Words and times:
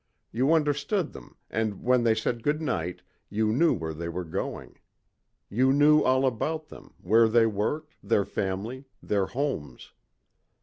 You 0.31 0.51
understood 0.53 1.13
them 1.13 1.37
and 1.51 1.83
when 1.83 2.03
they 2.03 2.15
said 2.15 2.41
good 2.41 2.59
night 2.59 3.03
you 3.29 3.53
knew 3.53 3.71
where 3.75 3.93
they 3.93 4.09
were 4.09 4.23
going. 4.23 4.79
You 5.47 5.71
knew 5.71 6.01
all 6.01 6.25
about 6.25 6.69
them, 6.69 6.95
where 6.99 7.27
they 7.29 7.45
worked, 7.45 7.97
their 8.01 8.25
family, 8.25 8.85
their 9.03 9.27
homes. 9.27 9.91